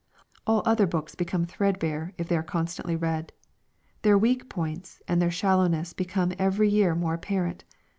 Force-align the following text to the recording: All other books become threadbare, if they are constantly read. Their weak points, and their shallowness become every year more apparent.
All 0.47 0.63
other 0.65 0.87
books 0.87 1.13
become 1.13 1.45
threadbare, 1.45 2.15
if 2.17 2.27
they 2.27 2.35
are 2.35 2.41
constantly 2.41 2.95
read. 2.95 3.31
Their 4.01 4.17
weak 4.17 4.49
points, 4.49 4.99
and 5.07 5.21
their 5.21 5.29
shallowness 5.29 5.93
become 5.93 6.33
every 6.39 6.69
year 6.69 6.95
more 6.95 7.13
apparent. 7.13 7.63